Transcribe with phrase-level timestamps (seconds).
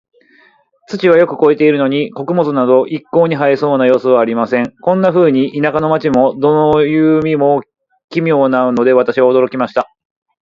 [0.87, 4.73] 土はよく肥えているのに、穀物など一向に生えそうな様子はありません。
[4.81, 7.61] こんなふうに、田舎も街も、どうも実に
[8.09, 9.93] 奇妙なので、私は驚いてしまいました。